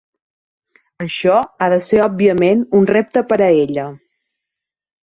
[1.05, 3.89] Això ha de ser òbviament un repte per a ella.